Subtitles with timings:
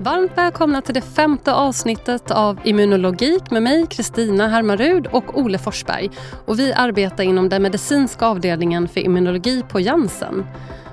[0.00, 6.10] Varmt välkomna till det femte avsnittet av Immunologik med mig, Kristina Hermarud och Ole Forsberg.
[6.46, 10.46] Och vi arbetar inom den medicinska avdelningen för immunologi på Janssen.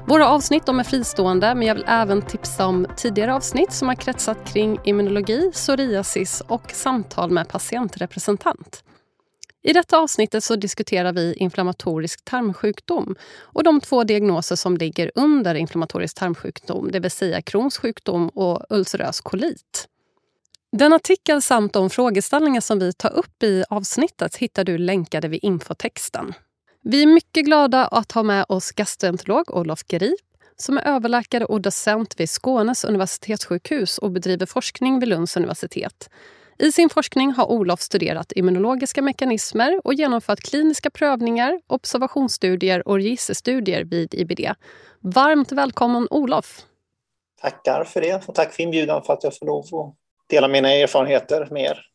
[0.08, 3.96] Våra avsnitt de är fristående men jag vill även tipsa om tidigare avsnitt som har
[3.96, 8.84] kretsat kring immunologi, psoriasis och samtal med patientrepresentant.
[9.64, 15.56] I detta avsnittet så diskuterar vi inflammatorisk tarmsjukdom och de två diagnoser som ligger under
[15.56, 19.88] inflammatorisk tarmsjukdom, det vill säga Crohns sjukdom och ulcerös kolit.
[20.78, 25.40] Den artikel samt de frågeställningar som vi tar upp i avsnittet hittar du länkade vid
[25.44, 26.34] infotexten.
[26.84, 30.20] Vi är mycket glada att ha med oss gastroenterolog Olof Grip
[30.58, 36.10] som är överläkare och docent vid Skånes universitetssjukhus och bedriver forskning vid Lunds universitet.
[36.62, 43.84] I sin forskning har Olof studerat immunologiska mekanismer och genomfört kliniska prövningar, observationsstudier och registerstudier
[43.84, 44.40] vid IBD.
[45.00, 46.62] Varmt välkommen Olof!
[47.42, 49.96] Tackar för det och tack för inbjudan för att jag får lov att
[50.30, 51.86] dela mina erfarenheter med er.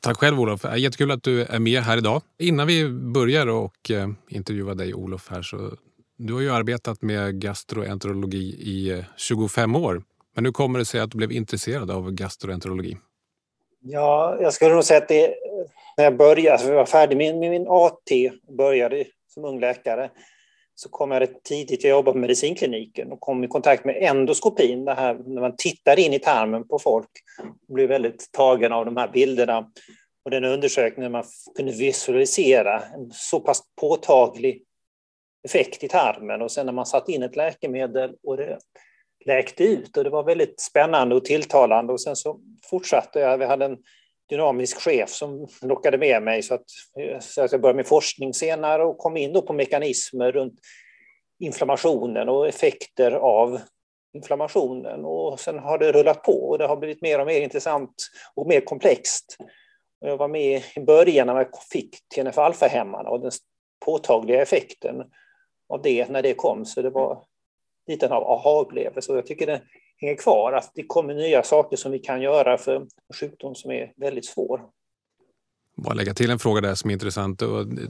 [0.00, 0.64] Tack själv Olof.
[0.76, 2.22] Jättekul att du är med här idag.
[2.38, 5.76] Innan vi börjar och eh, intervjua dig Olof här så
[6.18, 10.02] du har ju arbetat med gastroenterologi i 25 eh, år.
[10.34, 12.96] Men hur kommer det sig att du blev intresserad av gastroenterologi?
[13.80, 15.34] Ja, jag skulle nog säga att det,
[15.96, 18.10] när jag började, alltså jag var färdig med min AT
[18.46, 20.10] och började som ung läkare,
[20.74, 24.84] så kom jag rätt tidigt, jag jobbade på medicinkliniken och kom i kontakt med endoskopin,
[24.84, 27.10] det här när man tittar in i tarmen på folk
[27.68, 29.70] och blev väldigt tagen av de här bilderna.
[30.24, 31.24] Och den undersökningen man
[31.56, 34.62] kunde visualisera en så pass påtaglig
[35.44, 38.58] effekt i tarmen och sen när man satt in ett läkemedel och det
[39.24, 43.38] läkte ut och det var väldigt spännande och tilltalande och sen så fortsatte jag.
[43.38, 43.78] Vi hade en
[44.28, 46.64] dynamisk chef som lockade med mig så att,
[47.20, 50.54] så att jag började med forskning senare och kom in då på mekanismer runt
[51.38, 53.60] inflammationen och effekter av
[54.14, 57.94] inflammationen och sen har det rullat på och det har blivit mer och mer intressant
[58.34, 59.36] och mer komplext.
[60.00, 63.30] Jag var med i början när jag fick TNF-alfa-hämmarna och den
[63.84, 64.96] påtagliga effekten
[65.68, 67.24] av det när det kom så det var
[67.88, 69.12] lite av aha-upplevelse.
[69.12, 69.62] Jag tycker det
[69.96, 72.88] hänger kvar, att det kommer nya saker som vi kan göra för en
[73.20, 74.60] sjukdom som är väldigt svår.
[75.76, 77.42] Bara lägga till en fråga där som är intressant.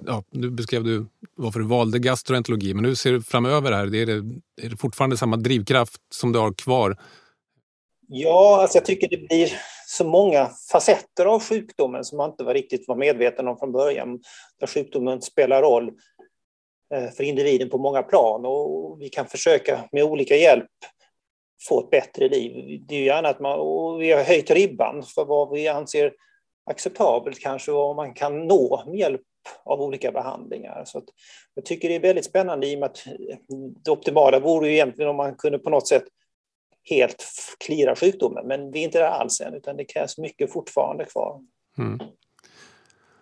[0.07, 4.07] Ja, nu beskrev du varför du valde gastroenterologi, men nu ser du framöver här, är
[4.07, 4.13] det,
[4.63, 6.97] är det fortfarande samma drivkraft som du har kvar?
[8.09, 9.53] Ja, alltså jag tycker det blir
[9.87, 14.21] så många facetter av sjukdomen som man inte var riktigt var medveten om från början.
[14.61, 15.91] Där sjukdomen spelar roll
[16.95, 20.71] Eh, för individen på många plan och vi kan försöka med olika hjälp
[21.69, 22.83] få ett bättre liv.
[22.89, 26.13] Det är gärna att man, och vi har höjt ribban för vad vi anser
[26.71, 29.21] acceptabelt kanske och vad man kan nå med hjälp
[29.65, 30.83] av olika behandlingar.
[30.87, 31.03] Så
[31.55, 33.05] jag tycker det är väldigt spännande i och med att
[33.85, 36.05] det optimala vore ju egentligen om man kunde på något sätt
[36.91, 37.25] helt
[37.65, 41.41] klira sjukdomen, men vi är inte där alls än, utan det krävs mycket fortfarande kvar.
[41.79, 41.99] Mm.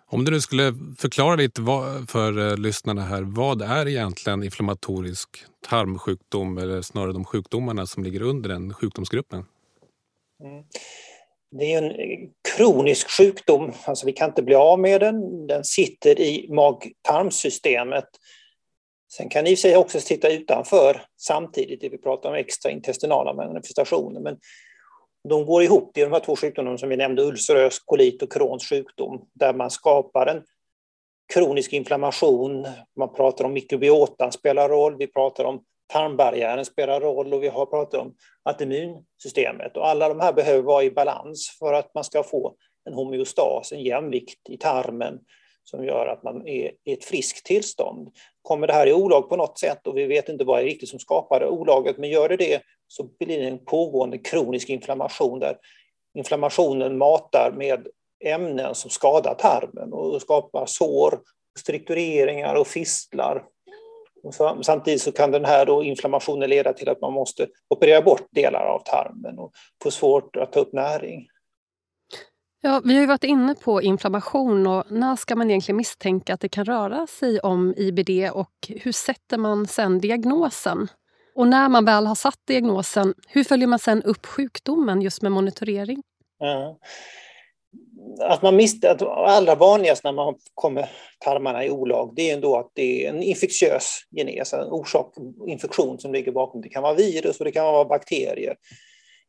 [0.09, 1.61] Om du nu skulle förklara lite
[2.07, 5.29] för eh, lyssnarna här, vad är egentligen inflammatorisk
[5.69, 9.45] tarmsjukdom eller snarare de sjukdomarna som ligger under den sjukdomsgruppen?
[10.43, 10.63] Mm.
[11.51, 15.47] Det är en eh, kronisk sjukdom, alltså vi kan inte bli av med den.
[15.47, 18.07] Den sitter i mag-tarmsystemet.
[19.11, 22.71] Sen kan i och för sig också sitta utanför samtidigt, det vi pratar om extra
[22.71, 24.19] intestinala manifestationer.
[24.19, 24.37] Men
[25.29, 28.31] de går ihop, det är de här två sjukdomarna som vi nämnde, ulcerös kolit och
[28.31, 30.43] Crohns sjukdom, där man skapar en
[31.33, 32.67] kronisk inflammation.
[32.99, 37.65] Man pratar om mikrobiotan spelar roll, vi pratar om tarmbarriären spelar roll och vi har
[37.65, 39.77] pratat om att immunsystemet.
[39.77, 43.71] Och alla de här behöver vara i balans för att man ska få en homeostas,
[43.71, 45.19] en jämvikt i tarmen
[45.69, 48.09] som gör att man är i ett friskt tillstånd.
[48.41, 50.65] Kommer det här i olag på något sätt och vi vet inte vad det är
[50.65, 54.69] riktigt som skapar det olaget, men gör det det så blir det en pågående kronisk
[54.69, 55.57] inflammation där
[56.17, 57.87] inflammationen matar med
[58.25, 61.19] ämnen som skadar tarmen och skapar sår,
[61.59, 63.43] struktureringar och fistlar.
[64.23, 64.35] Och
[64.65, 68.65] samtidigt så kan den här då inflammationen leda till att man måste operera bort delar
[68.65, 69.51] av tarmen och
[69.83, 71.27] få svårt att ta upp näring.
[72.61, 76.39] Ja, vi har ju varit inne på inflammation och när ska man egentligen misstänka att
[76.39, 80.87] det kan röra sig om IBD och hur sätter man sen diagnosen?
[81.35, 85.31] Och när man väl har satt diagnosen, hur följer man sen upp sjukdomen just med
[85.31, 86.03] monitorering?
[86.39, 86.77] Ja.
[88.21, 90.89] Att man misst, att allra vanligast när man kommer
[91.19, 95.13] tarmarna i olag, det är ändå att det är en infektiös genes, en orsak,
[95.47, 96.61] infektion som ligger bakom.
[96.61, 98.55] Det kan vara virus och det kan vara bakterier.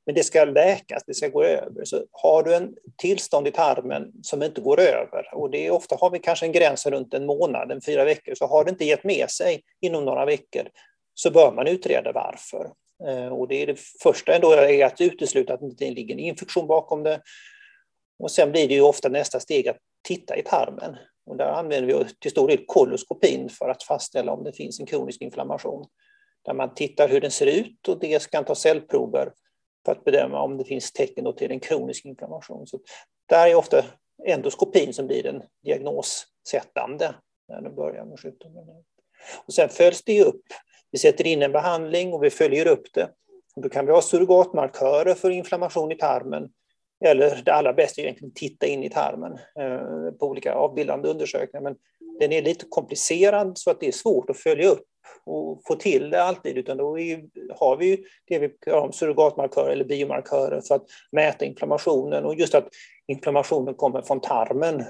[0.09, 1.85] Men det ska läkas, det ska gå över.
[1.85, 5.97] Så har du en tillstånd i tarmen som inte går över, och det är ofta
[6.01, 8.85] har vi kanske en gräns runt en månad, en fyra veckor, så har det inte
[8.85, 10.69] gett med sig inom några veckor,
[11.15, 12.71] så bör man utreda varför.
[13.09, 16.21] Eh, och det är det första ändå är att utesluta att det inte ligger en
[16.21, 17.21] infektion bakom det.
[18.19, 19.79] Och sen blir det ju ofta nästa steg att
[20.09, 20.97] titta i tarmen.
[21.27, 24.87] Och där använder vi till stor del koloskopin för att fastställa om det finns en
[24.87, 25.87] kronisk inflammation.
[26.45, 29.33] Där man tittar hur den ser ut och det kan ta cellprover
[29.89, 32.67] för att bedöma om det finns tecken till en kronisk inflammation.
[32.67, 32.81] Så
[33.29, 33.85] där är ofta
[34.27, 37.15] endoskopin som blir den diagnossättande
[37.49, 38.65] när den börjar med sjukdomen.
[39.47, 40.43] Och sen följs det upp.
[40.91, 43.11] Vi sätter in en behandling och vi följer upp det.
[43.57, 46.49] Och då kan vi ha surrogatmarkörer för inflammation i tarmen
[47.05, 51.09] eller det allra bästa är egentligen att titta in i tarmen eh, på olika avbildande
[51.09, 51.63] undersökningar.
[51.63, 51.77] Men
[52.21, 54.85] den är lite komplicerad så att det är svårt att följa upp
[55.25, 56.59] och få till det alltid.
[56.59, 56.99] Utan då
[57.57, 62.25] har vi det vi kallar om surrogatmarkörer eller biomarkörer för att mäta inflammationen.
[62.25, 62.69] Och just att
[63.07, 64.85] inflammationen kommer från tarmen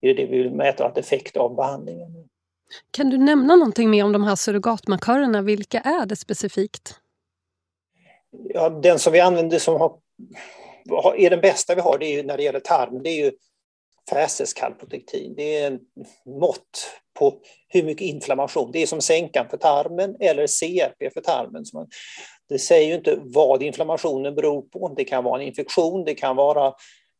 [0.00, 2.28] det är det vi vill mäta, att effekt av behandlingen.
[2.90, 5.42] Kan du nämna någonting mer om de här surrogatmarkörerna?
[5.42, 7.00] Vilka är det specifikt?
[8.30, 9.98] Ja, den som vi använder som har
[11.16, 13.32] är den bästa vi har det är ju, när det gäller tarmen det är ju
[14.10, 15.34] fäseskalprotektin.
[15.36, 15.80] Det är en
[16.40, 18.72] mått på hur mycket inflammation.
[18.72, 21.64] Det är som sänkan för tarmen eller CRP för tarmen.
[22.48, 24.94] Det säger ju inte vad inflammationen beror på.
[24.96, 26.68] Det kan vara en infektion, det kan vara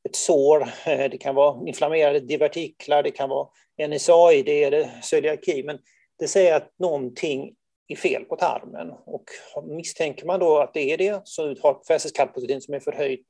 [0.09, 3.49] ett sår, eh, det kan vara inflammerade divertiklar, det kan vara
[3.89, 5.63] NSAID eller celiaki.
[5.63, 5.79] Men
[6.19, 7.55] det säger att någonting
[7.93, 8.91] är fel på tarmen.
[9.07, 9.25] Och
[9.65, 13.27] misstänker man då att det är det, så har fäseskalprotein som är förhöjt,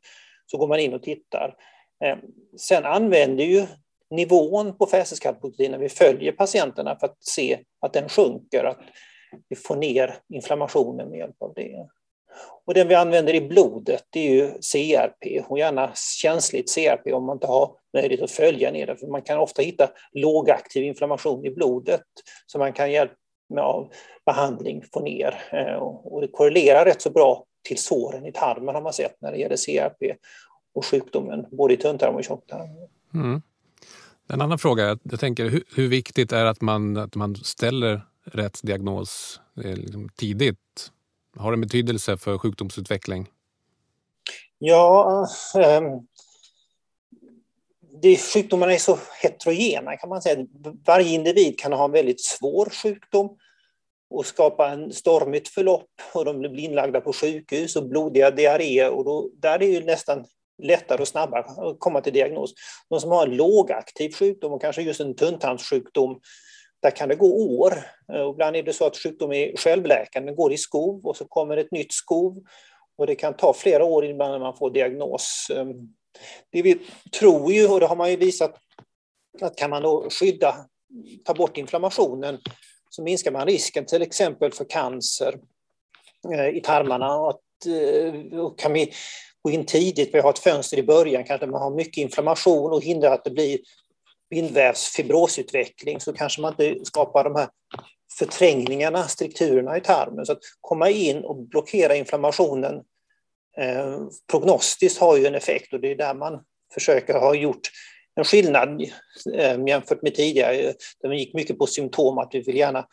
[0.47, 1.55] så går man in och tittar.
[2.05, 2.17] Eh,
[2.59, 3.67] sen använder ju
[4.11, 8.81] nivån på fäseskalprotein när vi följer patienterna för att se att den sjunker, att
[9.49, 11.87] vi får ner inflammationen med hjälp av det.
[12.67, 15.93] Och den vi använder i blodet det är ju CRP och gärna
[16.23, 18.97] känsligt CRP om man inte har möjlighet att följa ner det.
[18.97, 22.03] För man kan ofta hitta lågaktiv inflammation i blodet
[22.47, 23.15] som man kan hjälpa
[23.51, 23.93] med av
[24.27, 25.35] behandling få ner.
[25.53, 29.33] Eh, och det korrelerar rätt så bra till såren i tarmen har man sett när
[29.33, 30.17] det gäller CRP
[30.75, 32.69] och sjukdomen både i tunntarm och tjocktarm.
[33.15, 33.43] Mm.
[34.29, 38.61] En annan fråga, jag tänker hur, hur, viktigt är att man, att man ställer rätt
[38.63, 40.91] diagnos eh, liksom tidigt?
[41.37, 43.29] Har det betydelse för sjukdomsutveckling?
[44.59, 45.27] Ja,
[45.57, 46.07] ähm,
[48.03, 50.47] det, sjukdomarna är så heterogena kan man säga.
[50.87, 53.37] Varje individ kan ha en väldigt svår sjukdom
[54.11, 59.05] och skapa en stormigt förlopp och de blir inlagda på sjukhus och blodiga diarréer och
[59.05, 60.25] då, där är det nästan
[60.63, 62.55] lättare och snabbare att komma till diagnos.
[62.89, 66.21] De som har en lågaktiv sjukdom och kanske just en tunntarmssjukdom,
[66.83, 67.73] där kan det gå år.
[68.09, 71.25] Och ibland är det så att sjukdomen är självläkande, den går i skov och så
[71.25, 72.43] kommer ett nytt skov
[72.97, 75.51] och det kan ta flera år innan man får diagnos.
[76.51, 76.79] Det vi
[77.19, 78.55] tror ju, och det har man ju visat,
[79.41, 80.55] att kan man då skydda,
[81.25, 82.39] ta bort inflammationen
[82.91, 85.39] så minskar man risken till exempel för cancer
[86.33, 87.29] eh, i tarmarna.
[87.29, 88.93] Att, eh, och kan vi
[89.43, 92.85] gå in tidigt, vi har ett fönster i början, kanske man har mycket inflammation och
[92.85, 93.59] hindrar att det blir
[94.31, 97.49] bindvävsfibrosutveckling så kanske man inte skapar de här
[98.19, 100.27] förträngningarna, strukturerna i tarmen.
[100.27, 102.83] Så att komma in och blockera inflammationen
[103.59, 103.99] eh,
[104.31, 106.41] prognostiskt har ju en effekt och det är där man
[106.75, 107.71] försöker ha gjort
[108.15, 108.83] en skillnad
[109.35, 112.87] eh, jämfört med tidigare, där man gick mycket på symptom, att vi vill gärna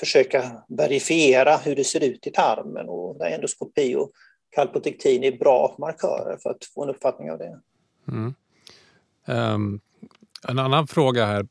[0.00, 4.10] försöka verifiera hur det ser ut i tarmen och där endoskopi och
[4.50, 7.60] kalpotektin är bra markörer för att få en uppfattning av det.
[8.08, 8.34] Mm.
[9.26, 9.80] Um,
[10.48, 11.46] en annan fråga här.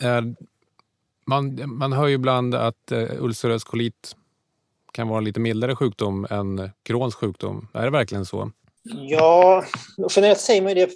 [0.00, 0.34] Är,
[1.26, 4.16] man, man hör ju ibland att uh, ulcerös kolit
[4.94, 7.68] kan vara en lite mildare sjukdom än Crohns sjukdom.
[7.74, 8.50] Är det verkligen så?
[9.08, 9.64] Ja,
[10.10, 10.90] generellt säger man det.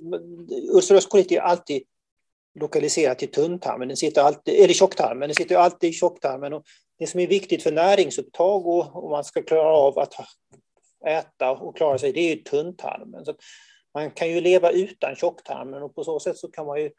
[0.75, 1.83] Ulcerös kolit är alltid
[2.61, 6.52] lokaliserat till tunntarmen, den sitter alltid, eller tjocktarmen, den sitter alltid i tjocktarmen.
[6.52, 6.64] Och
[6.99, 10.14] det som är viktigt för näringsupptag och om man ska klara av att
[11.07, 13.25] äta och klara sig, det är ju tunntarmen.
[13.25, 13.35] Så
[13.95, 16.90] man kan ju leva utan tjocktarmen och på så sätt så kan man ju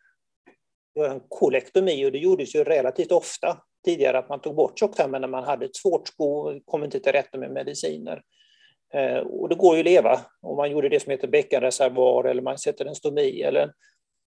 [0.95, 5.21] göra en kolektomi och det gjordes ju relativt ofta tidigare att man tog bort tjocktarmen
[5.21, 8.21] när man hade ett svårt sko och kom inte till rätta med mediciner.
[8.93, 12.41] Eh, och det går ju att leva om man gjorde det som heter bäckenreservoar eller
[12.41, 13.71] man sätter en stomi eller en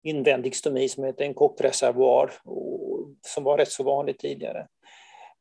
[0.03, 2.33] invändig stomi som heter en kockreservoar
[3.27, 4.67] som var rätt så vanligt tidigare.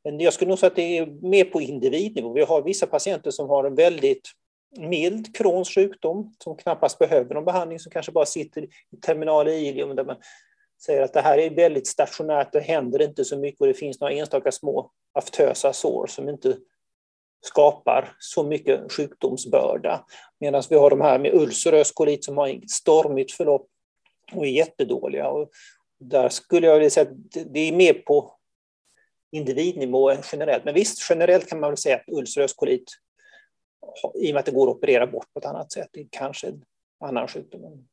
[0.04, 2.34] Men jag skulle nog säga att det är mer på individnivå.
[2.34, 4.32] Vi har vissa patienter som har en väldigt
[4.78, 9.96] mild Crohns sjukdom som knappast behöver någon behandling som kanske bara sitter i terminal ilium
[9.96, 10.18] där man
[10.86, 14.00] säger att det här är väldigt stationärt, det händer inte så mycket och det finns
[14.00, 16.58] några enstaka små aftösa sår som inte
[17.42, 20.06] skapar så mycket sjukdomsbörda.
[20.40, 23.68] Medan vi har de här med ulcerös kolit som har ett stormigt förlopp
[24.34, 25.30] och är jättedåliga.
[25.30, 25.50] Och
[26.00, 28.34] där skulle jag vilja säga att det är mer på
[29.32, 30.66] individnivå än generellt.
[30.66, 32.92] Men visst, generellt kan man väl säga att ulcerös kolit,
[34.16, 36.08] i och med att det går att operera bort på ett annat sätt, det är
[36.12, 36.64] kanske en
[37.00, 37.88] annan sjukdom.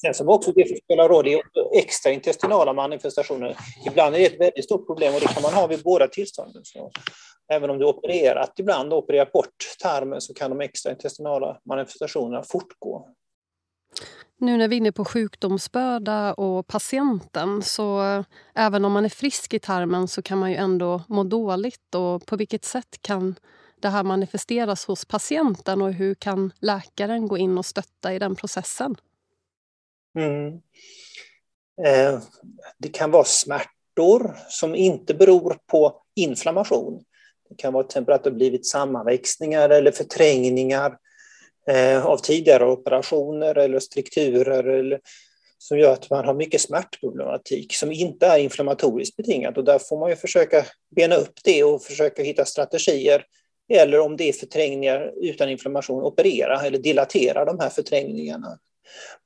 [0.00, 3.56] Sen som också det spelar roll är extraintestinala manifestationer.
[3.86, 6.64] Ibland är det ett väldigt stort problem och det kan man ha vid båda tillstånden.
[6.64, 6.90] Så
[7.52, 13.08] även om du opererat ibland, opererat bort tarmen, så kan de extraintestinala manifestationerna fortgå.
[14.36, 18.24] Nu när vi är inne på sjukdomsbörda och patienten så
[18.54, 21.94] även om man är frisk i tarmen så kan man ju ändå må dåligt.
[21.94, 23.34] Och på vilket sätt kan
[23.80, 28.36] det här manifesteras hos patienten och hur kan läkaren gå in och stötta i den
[28.36, 28.96] processen?
[30.18, 30.60] Mm.
[31.86, 32.20] Eh,
[32.78, 37.04] det kan vara smärtor som inte beror på inflammation.
[37.48, 40.98] Det kan vara till exempel att det blivit sammanväxningar eller förträngningar
[41.68, 45.00] eh, av tidigare operationer eller strukturer eller,
[45.58, 49.58] som gör att man har mycket smärtproblematik som inte är inflammatoriskt betingat.
[49.58, 50.66] Och där får man ju försöka
[50.96, 53.24] bena upp det och försöka hitta strategier.
[53.68, 58.58] Eller om det är förträngningar utan inflammation, operera eller dilatera de här förträngningarna.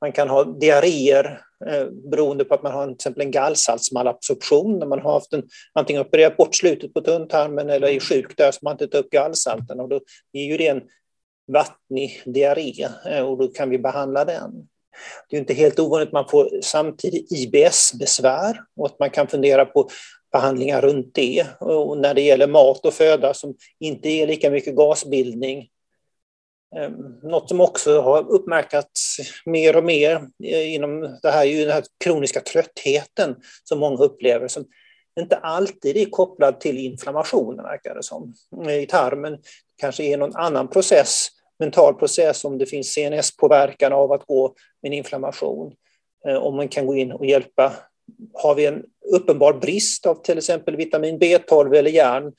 [0.00, 4.78] Man kan ha diarréer eh, beroende på att man har en, till exempel en gallsaltsmalabsorption
[4.78, 5.42] när man har haft en,
[5.72, 9.10] antingen opererat bort slutet på tunntarmen eller är sjuk där så man inte tar upp
[9.10, 9.80] gallsalten.
[9.80, 10.00] Och då
[10.32, 10.82] är ju det en
[11.52, 14.68] vattnig diarré eh, och då kan vi behandla den.
[15.28, 19.64] Det är inte helt ovanligt att man får samtidigt IBS-besvär och att man kan fundera
[19.64, 19.88] på
[20.32, 21.46] behandlingar runt det.
[21.60, 25.68] Och när det gäller mat och föda som inte ger lika mycket gasbildning
[26.76, 29.16] Ehm, något som också har uppmärksammats
[29.46, 34.48] mer och mer inom det här är ju den här kroniska tröttheten som många upplever
[34.48, 34.64] som
[35.20, 38.34] inte alltid är kopplad till inflammation verkar det som
[38.66, 39.38] eh, i tarmen.
[39.80, 41.28] Kanske är någon annan process,
[41.58, 45.72] mental process om det finns CNS-påverkan av att gå med en inflammation.
[46.28, 47.72] Ehm, om man kan gå in och hjälpa.
[48.34, 52.32] Har vi en uppenbar brist av till exempel vitamin B12 eller järn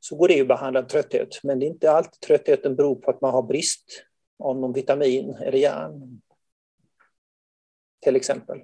[0.00, 1.40] så går det att behandla trötthet.
[1.42, 4.04] Men det är inte alltid tröttheten beror på att man har brist
[4.38, 6.20] av någon vitamin eller järn.
[8.00, 8.58] Till exempel.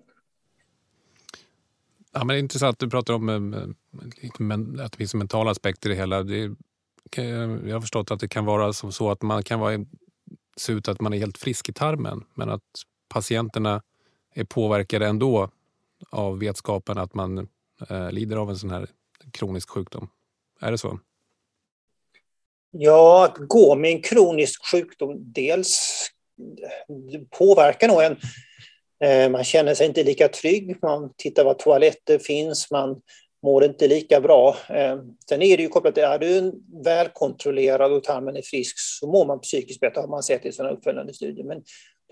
[2.12, 5.90] Ja, men det är intressant du pratar om eh, eh, att det finns mentala aspekter
[5.90, 6.22] i det hela.
[6.22, 6.54] Det,
[7.66, 9.84] jag har förstått att det kan vara som så att man kan vara,
[10.56, 12.62] se ut att man är helt frisk i tarmen men att
[13.08, 13.82] patienterna
[14.34, 15.50] är påverkade ändå
[16.10, 17.48] av vetskapen att man
[17.88, 18.86] eh, lider av en sån här
[19.30, 20.08] kronisk sjukdom.
[20.60, 20.98] Är det så?
[22.76, 26.07] Ja, att gå med en kronisk sjukdom, dels
[27.38, 28.16] påverkar nog en.
[29.04, 33.00] Eh, man känner sig inte lika trygg, man tittar var toaletter finns, man
[33.43, 34.57] mår inte lika bra.
[34.69, 36.52] Eh, sen är det ju kopplat till, är du
[36.85, 40.75] välkontrollerad och tarmen är frisk så mår man psykiskt bättre, har man sett i sådana
[40.75, 41.45] uppföljande studier.
[41.45, 41.62] Men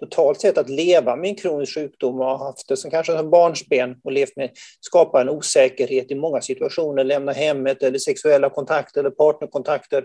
[0.00, 3.30] totalt sett att leva med en kronisk sjukdom och ha haft det som kanske som
[3.30, 4.50] barnsben och levt med
[4.80, 10.04] skapar en osäkerhet i många situationer, lämna hemmet eller sexuella kontakter eller partnerkontakter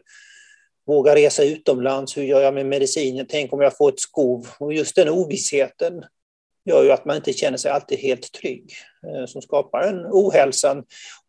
[0.88, 4.48] våga resa utomlands, hur gör jag med medicinen, tänk om jag får ett skov.
[4.60, 6.06] Och just den ovissheten
[6.66, 8.72] gör ju att man inte känner sig alltid helt trygg,
[9.08, 10.84] eh, som skapar en ohälsan.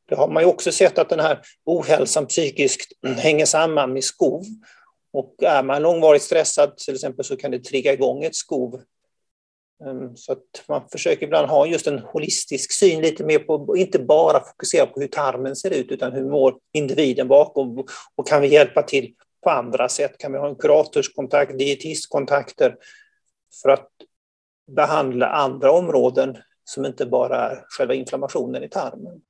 [0.09, 4.45] Det har man ju också sett att den här ohälsan psykiskt hänger samman med skov.
[5.13, 8.81] Och är man långvarigt stressad till exempel så kan det trigga igång ett skov.
[9.87, 13.99] Ehm, så att man försöker ibland ha just en holistisk syn, lite mer på, inte
[13.99, 17.87] bara fokusera på hur tarmen ser ut, utan hur mår individen bakom
[18.17, 20.19] och kan vi hjälpa till på andra sätt?
[20.19, 22.77] Kan vi ha en kuratorskontakt, dietistkontakter
[23.63, 23.89] för att
[24.77, 29.21] behandla andra områden som inte bara är själva inflammationen i tarmen?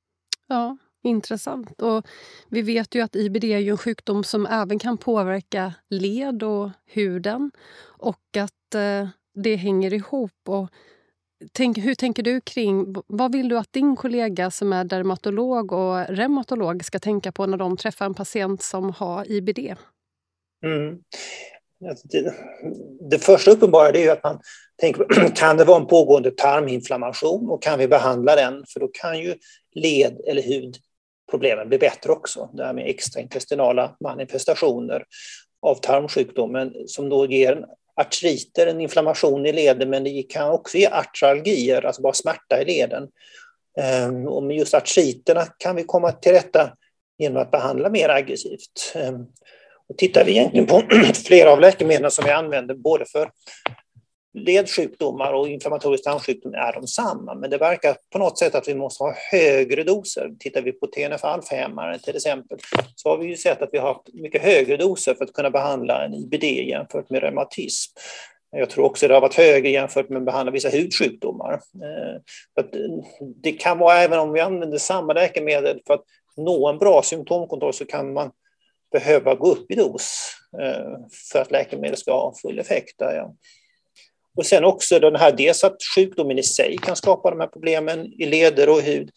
[0.46, 1.82] Ja, intressant.
[1.82, 2.06] Och
[2.48, 7.50] vi vet ju att IBD är en sjukdom som även kan påverka led och huden
[7.98, 10.48] och att eh, det hänger ihop.
[10.48, 10.68] Och
[11.52, 12.94] Tänk, hur tänker du kring...
[13.06, 17.56] Vad vill du att din kollega som är dermatolog och reumatolog ska tänka på när
[17.56, 19.58] de träffar en patient som har IBD?
[20.64, 20.98] Mm.
[21.88, 22.34] Alltså, det,
[23.10, 24.40] det, första uppenbara är att man
[24.80, 28.64] tänker, kan det vara en pågående tarminflammation och kan vi behandla den?
[28.68, 29.34] För då kan ju
[29.74, 32.50] led eller hudproblemen bli bättre också.
[32.52, 35.04] Det här med extraintestinala manifestationer
[35.62, 37.64] av tarmsjukdomen som då ger
[37.96, 42.64] artriter, en inflammation i leden, men det kan också ge artralgier, alltså bara smärta i
[42.64, 43.08] leden.
[43.78, 46.70] Ehm, och med just artriterna kan vi komma till rätta
[47.18, 48.92] genom att behandla mer aggressivt.
[48.94, 49.26] Ehm,
[49.88, 50.83] då tittar vi egentligen på
[51.26, 53.30] flera av läkemedlen som vi använder både för
[54.35, 58.75] ledsjukdomar och inflammatorisk tarmsjukdom är de samma, men det verkar på något sätt att vi
[58.75, 60.30] måste ha högre doser.
[60.38, 62.59] Tittar vi på TNF-alfa-hämmare till exempel,
[62.95, 65.50] så har vi ju sett att vi har haft mycket högre doser för att kunna
[65.50, 67.92] behandla en IBD jämfört med reumatism.
[68.50, 71.61] Jag tror också det har varit högre jämfört med att behandla vissa hudsjukdomar.
[71.83, 72.66] Eh, eh,
[73.42, 76.04] det kan vara även om vi använder samma läkemedel för att
[76.37, 78.30] nå en bra symptomkontroll så kan man
[78.92, 80.99] behöva gå upp i dos eh,
[81.33, 82.99] för att läkemedel ska ha full effekt.
[82.99, 83.35] Där, ja.
[84.37, 88.07] Och sen också den här, dels att sjukdomen i sig kan skapa de här problemen
[88.07, 89.11] i leder och hud,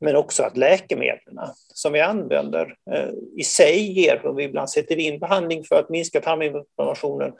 [0.00, 1.38] men också att läkemedlen
[1.74, 5.90] som vi använder eh, i sig ger, och vi ibland sätter in behandling för att
[5.90, 7.32] minska tarminflammationen,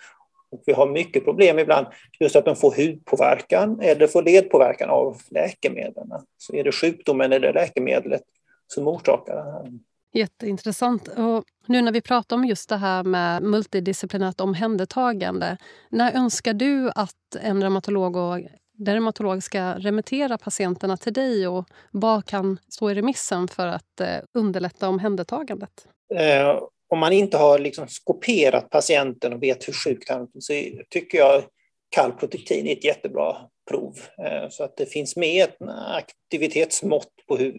[0.50, 1.86] och vi har mycket problem ibland,
[2.20, 6.08] just att de får hudpåverkan eller får ledpåverkan av läkemedlen.
[6.38, 8.22] Så är det sjukdomen eller läkemedlet
[8.66, 9.72] som orsakar det här.
[10.12, 11.08] Jätteintressant.
[11.08, 15.56] Och nu när vi pratar om just det här med multidisciplinärt omhändertagande.
[15.88, 18.40] När önskar du att en reumatolog och
[18.72, 24.16] dermatolog ska remittera patienterna till dig och vad kan stå i remissen för att eh,
[24.34, 25.88] underlätta omhändertagandet?
[26.14, 30.52] Eh, om man inte har liksom skoperat patienten och vet hur sjuk han är så
[30.90, 31.42] tycker jag
[31.90, 33.36] kallprotektin är ett jättebra
[33.70, 33.94] prov.
[34.24, 35.56] Eh, så att det finns med ett
[35.86, 37.54] aktivitetsmått på hur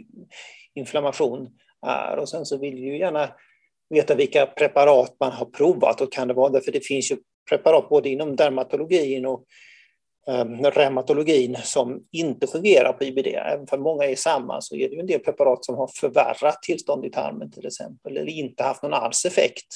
[0.73, 1.49] inflammation
[1.87, 2.17] är.
[2.17, 3.29] Och sen så vill vi ju gärna
[3.89, 7.17] veta vilka preparat man har provat och kan det vara därför det finns ju
[7.49, 9.45] preparat både inom dermatologin och
[10.27, 13.27] um, reumatologin som inte fungerar på IBD.
[13.27, 16.63] Även för många är samma så är det ju en del preparat som har förvärrat
[16.63, 19.67] tillstånd i tarmen till exempel eller inte haft någon alls effekt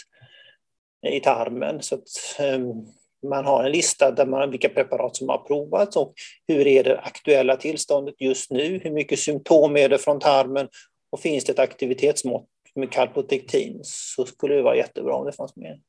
[1.08, 1.82] i tarmen.
[1.82, 2.08] Så att,
[2.56, 2.86] um,
[3.30, 6.14] man har en lista där man vilka preparat som har provats och
[6.48, 10.68] hur är det aktuella tillståndet just nu, hur mycket symptom är det från tarmen
[11.12, 15.56] och finns det ett aktivitetsmått med kalprotektin så skulle det vara jättebra om det fanns
[15.56, 15.82] med.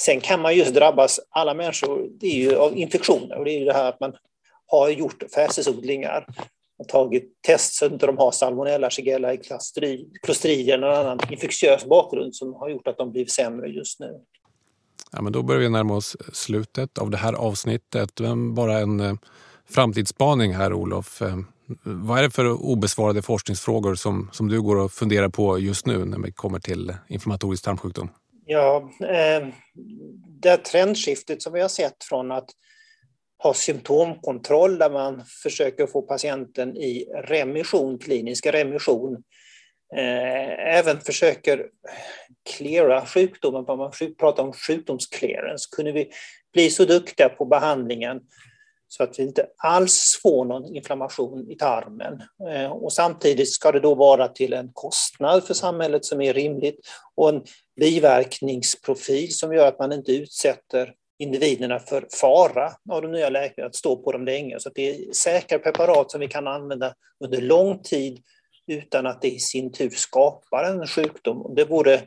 [0.00, 3.58] Sen kan man just drabbas, alla människor, det är ju av infektioner och det är
[3.58, 4.16] ju det här att man
[4.66, 6.26] har gjort fäsesodlingar
[6.78, 9.36] och tagit test så att de har salmonella, shigella,
[10.22, 14.20] klostridier eller annan infektiös bakgrund som har gjort att de blivit sämre just nu.
[15.12, 18.20] Ja, men då börjar vi närma oss slutet av det här avsnittet.
[18.20, 19.14] Men bara en eh,
[19.68, 21.22] framtidsspaning här Olof.
[21.22, 21.36] Eh,
[21.84, 26.04] vad är det för obesvarade forskningsfrågor som, som du går och funderar på just nu
[26.04, 28.10] när vi kommer till inflammatorisk tarmsjukdom?
[28.46, 29.48] Ja, eh,
[30.42, 32.50] det trendskiftet som vi har sett från att
[33.42, 39.14] ha symptomkontroll där man försöker få patienten i remission, klinisk remission,
[39.96, 41.66] eh, även försöker
[42.56, 45.68] klara sjukdomen, man pratar om sjukdomsclearance.
[45.76, 46.10] Kunde vi
[46.52, 48.20] bli så duktiga på behandlingen
[48.96, 52.22] så att vi inte alls får någon inflammation i tarmen.
[52.50, 56.80] Eh, och samtidigt ska det då vara till en kostnad för samhället som är rimligt
[57.14, 57.42] och en
[57.80, 63.76] biverkningsprofil som gör att man inte utsätter individerna för fara av de nya läkemedlen, att
[63.76, 64.60] stå på dem länge.
[64.60, 68.22] Så att det är säkra preparat som vi kan använda under lång tid
[68.66, 71.54] utan att det i sin tur skapar en sjukdom.
[71.56, 72.00] Det vore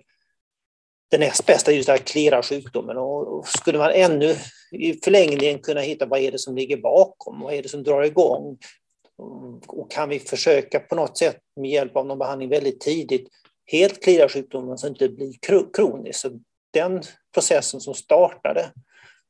[1.11, 2.97] det näst bästa just att klara sjukdomen.
[2.97, 4.35] Och skulle man ännu
[4.71, 8.03] i förlängningen kunna hitta vad är det som ligger bakom, vad är det som drar
[8.03, 8.57] igång?
[9.67, 13.27] Och kan vi försöka på något sätt med hjälp av någon behandling väldigt tidigt
[13.65, 15.33] helt klara sjukdomen så att det inte blir
[15.73, 16.19] kronisk.
[16.19, 16.39] Så
[16.73, 17.01] den
[17.33, 18.71] processen som startade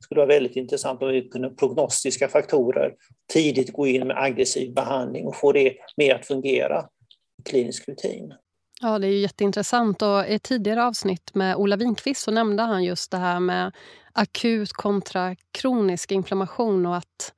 [0.04, 2.96] skulle vara väldigt intressant om vi kunde prognostiska faktorer
[3.34, 6.86] tidigt gå in med aggressiv behandling och få det mer att fungera
[7.40, 8.34] i klinisk rutin.
[8.82, 10.02] Ja, det är ju jätteintressant.
[10.02, 13.72] Och I ett tidigare avsnitt med Ola Winqvist så nämnde han just det här med
[14.14, 17.34] akut kontra kronisk inflammation och att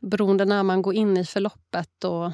[0.00, 2.32] beroende när man går in i förloppet och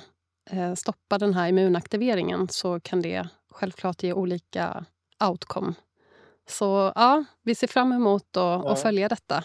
[0.50, 4.84] eh, stoppar den här immunaktiveringen så kan det självklart ge olika
[5.24, 5.74] outcome.
[6.48, 8.76] Så ja, vi ser fram emot att ja.
[8.76, 9.44] följa detta.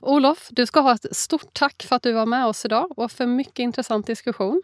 [0.00, 3.12] Olof, du ska ha ett stort tack för att du var med oss idag och
[3.12, 4.62] för mycket intressant diskussion.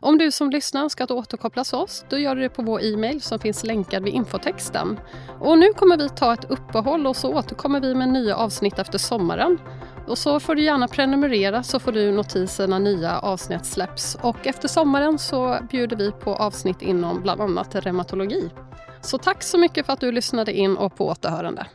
[0.00, 3.38] Om du som lyssnar ska återkopplas oss, då gör du det på vår e-mail som
[3.38, 5.00] finns länkad vid infotexten.
[5.40, 8.98] Och nu kommer vi ta ett uppehåll och så återkommer vi med nya avsnitt efter
[8.98, 9.58] sommaren.
[10.06, 14.16] Och så får du gärna prenumerera så får du notiser när nya avsnitt släpps.
[14.22, 18.50] Och efter sommaren så bjuder vi på avsnitt inom bland annat reumatologi.
[19.00, 21.66] Så tack så mycket för att du lyssnade in och på återhörande.